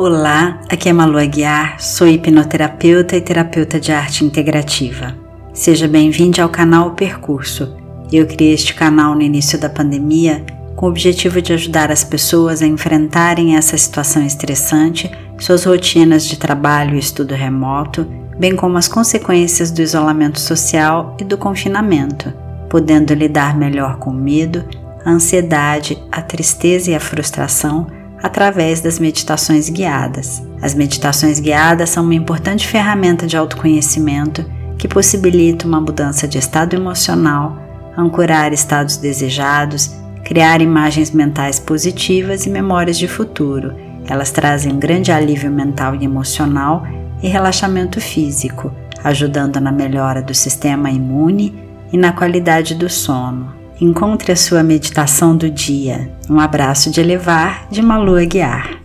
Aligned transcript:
Olá, 0.00 0.60
aqui 0.68 0.88
é 0.88 0.92
Malu 0.92 1.18
Aguiar, 1.18 1.82
sou 1.82 2.06
hipnoterapeuta 2.06 3.16
e 3.16 3.20
terapeuta 3.20 3.80
de 3.80 3.90
arte 3.90 4.24
integrativa. 4.24 5.12
Seja 5.52 5.88
bem-vindo 5.88 6.40
ao 6.40 6.48
canal 6.48 6.92
Percurso. 6.92 7.76
Eu 8.12 8.24
criei 8.24 8.54
este 8.54 8.74
canal 8.74 9.16
no 9.16 9.22
início 9.22 9.58
da 9.58 9.68
pandemia 9.68 10.46
com 10.76 10.86
o 10.86 10.88
objetivo 10.88 11.42
de 11.42 11.52
ajudar 11.52 11.90
as 11.90 12.04
pessoas 12.04 12.62
a 12.62 12.66
enfrentarem 12.68 13.56
essa 13.56 13.76
situação 13.76 14.24
estressante, 14.24 15.10
suas 15.36 15.64
rotinas 15.64 16.24
de 16.28 16.38
trabalho 16.38 16.94
e 16.94 17.00
estudo 17.00 17.34
remoto, 17.34 18.06
bem 18.38 18.54
como 18.54 18.78
as 18.78 18.86
consequências 18.86 19.72
do 19.72 19.82
isolamento 19.82 20.38
social 20.38 21.16
e 21.18 21.24
do 21.24 21.36
confinamento, 21.36 22.32
podendo 22.70 23.14
lidar 23.14 23.58
melhor 23.58 23.98
com 23.98 24.10
o 24.10 24.14
medo, 24.14 24.64
a 25.04 25.10
ansiedade, 25.10 26.00
a 26.12 26.22
tristeza 26.22 26.92
e 26.92 26.94
a 26.94 27.00
frustração 27.00 27.97
através 28.22 28.80
das 28.80 28.98
meditações 28.98 29.68
guiadas. 29.68 30.42
As 30.60 30.74
meditações 30.74 31.38
guiadas 31.38 31.90
são 31.90 32.04
uma 32.04 32.14
importante 32.14 32.66
ferramenta 32.66 33.26
de 33.26 33.36
autoconhecimento 33.36 34.44
que 34.76 34.88
possibilita 34.88 35.66
uma 35.66 35.80
mudança 35.80 36.26
de 36.26 36.38
estado 36.38 36.74
emocional, 36.74 37.56
ancorar 37.96 38.52
estados 38.52 38.96
desejados, 38.96 39.90
criar 40.24 40.60
imagens 40.60 41.10
mentais 41.10 41.58
positivas 41.58 42.46
e 42.46 42.50
memórias 42.50 42.98
de 42.98 43.08
futuro. 43.08 43.74
Elas 44.06 44.30
trazem 44.30 44.72
um 44.72 44.78
grande 44.78 45.10
alívio 45.10 45.50
mental 45.50 45.94
e 45.94 46.04
emocional 46.04 46.86
e 47.22 47.28
relaxamento 47.28 48.00
físico, 48.00 48.72
ajudando 49.02 49.60
na 49.60 49.72
melhora 49.72 50.22
do 50.22 50.34
sistema 50.34 50.90
imune 50.90 51.58
e 51.92 51.96
na 51.96 52.12
qualidade 52.12 52.74
do 52.74 52.88
sono. 52.88 53.57
Encontre 53.80 54.32
a 54.32 54.36
sua 54.36 54.62
meditação 54.62 55.36
do 55.36 55.48
dia. 55.48 56.10
Um 56.28 56.40
abraço 56.40 56.90
de 56.90 57.00
elevar 57.00 57.68
de 57.70 57.80
Malu 57.80 58.14
Guiar. 58.26 58.77